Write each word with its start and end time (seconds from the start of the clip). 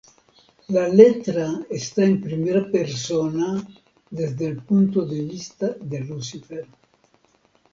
La 0.69 0.87
letra 0.87 1.43
está 1.69 2.03
en 2.03 2.21
primera 2.23 2.71
persona 2.71 3.63
desde 4.09 4.47
el 4.47 4.63
punto 4.63 5.05
de 5.05 5.21
vista 5.25 5.75
de 5.79 5.99
Lucifer. 5.99 6.65